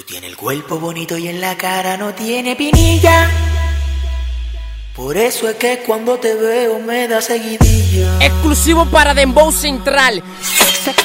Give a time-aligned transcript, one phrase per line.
[0.00, 3.28] Tú tienes el cuerpo bonito y en la cara no tiene pinilla.
[4.96, 8.16] Por eso es que cuando te veo me da seguidilla.
[8.24, 10.22] Exclusivo para Dembow Central.
[10.82, 11.04] Sex,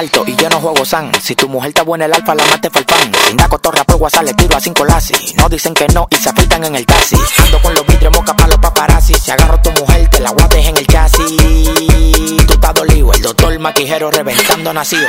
[0.00, 1.10] y yo no juego san.
[1.20, 3.10] Si tu mujer está buena el alfa, la mate falfán.
[3.26, 4.86] Sin da cotorra por WhatsApp, le tiro a cinco.
[5.36, 7.16] No dicen que no y se afeitan en el taxi.
[7.38, 9.14] Ando con los vidrios moca para los paparazzi.
[9.14, 12.46] Si agarro tu mujer, te la guardes en el chasis.
[12.46, 15.08] Tú estás dolido, el doctor maquijero reventando nacido.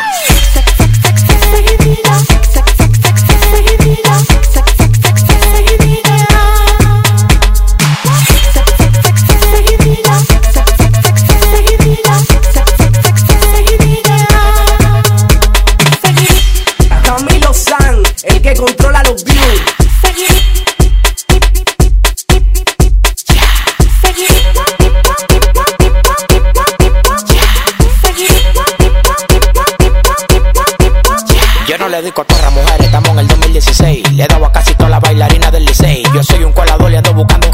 [31.70, 34.14] Yo no le doy cotorra, mujeres, estamos en el 2016.
[34.14, 36.02] Le he dado a casi todas las bailarinas del licey.
[36.16, 37.46] Yo soy un colador y ando buscando.
[37.46, 37.54] Yo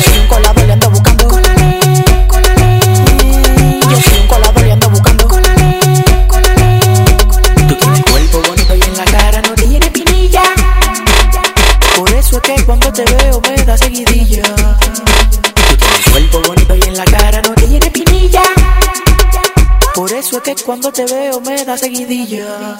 [0.00, 1.28] soy un colador y ando buscando.
[3.88, 5.28] Yo soy un colador y ando buscando.
[7.68, 10.42] Tú tienes cuerpo bonito y en la cara no tiene pinilla.
[11.96, 14.42] Por eso es que cuando te veo me da seguidilla.
[19.96, 22.76] Por eso es que cuando te veo me da seguidilla.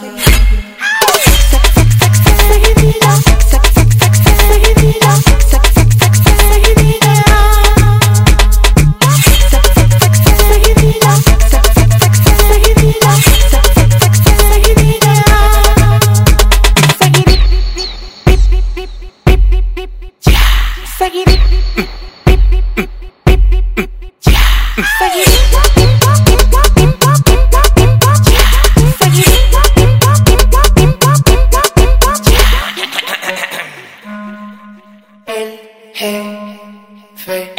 [25.16, 25.35] El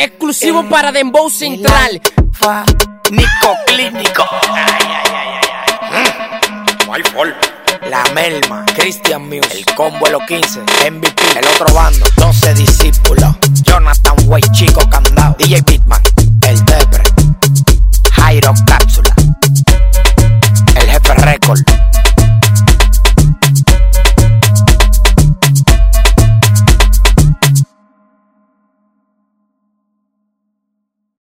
[0.07, 2.01] Exclusivo para Dembow Central.
[2.31, 2.63] Fa
[3.11, 4.25] Nico Clínico.
[6.85, 7.35] No hay forma.
[7.89, 13.35] La Melma, Christian Muse, el combo de los 15, MVP, el otro bando, 12 discípulos,